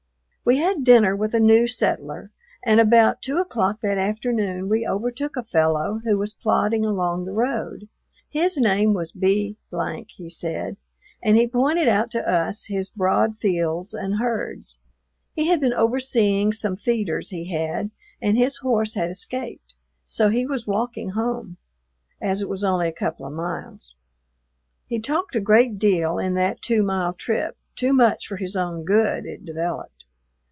We 0.43 0.57
had 0.57 0.83
dinner 0.83 1.15
with 1.15 1.33
a 1.35 1.39
new 1.39 1.65
settler, 1.67 2.31
and 2.65 2.79
about 2.81 3.21
two 3.21 3.37
o'clock 3.37 3.79
that 3.81 3.97
afternoon 3.99 4.67
we 4.69 4.85
overtook 4.87 5.37
a 5.37 5.43
fellow 5.43 6.01
who 6.03 6.17
was 6.17 6.33
plodding 6.33 6.83
along 6.83 7.23
the 7.23 7.31
road. 7.31 7.87
His 8.27 8.57
name 8.57 8.93
was 8.95 9.11
B, 9.13 9.55
he 10.09 10.29
said, 10.29 10.75
and 11.23 11.37
he 11.37 11.47
pointed 11.47 11.87
out 11.87 12.09
to 12.11 12.27
us 12.27 12.65
his 12.65 12.89
broad 12.89 13.37
fields 13.37 13.93
and 13.93 14.15
herds. 14.17 14.79
He 15.35 15.47
had 15.47 15.61
been 15.61 15.73
overseeing 15.75 16.51
some 16.53 16.75
feeders 16.75 17.29
he 17.29 17.53
had, 17.53 17.91
and 18.21 18.35
his 18.37 18.57
horse 18.57 18.95
had 18.95 19.09
escaped, 19.11 19.73
so 20.07 20.27
he 20.29 20.45
was 20.47 20.65
walking 20.67 21.11
home, 21.11 21.57
as 22.19 22.41
it 22.41 22.49
was 22.49 22.63
only 22.63 22.87
a 22.89 22.91
couple 22.91 23.25
of 23.27 23.31
miles. 23.33 23.93
He 24.87 24.99
talked 24.99 25.35
a 25.35 25.39
great 25.39 25.77
deal 25.79 26.17
in 26.17 26.33
that 26.33 26.61
two 26.63 26.81
mile 26.83 27.13
trip; 27.13 27.55
too 27.75 27.93
much 27.93 28.25
for 28.27 28.35
his 28.37 28.55
own 28.57 28.83
good, 28.83 29.25
it 29.27 29.45
developed. 29.45 29.89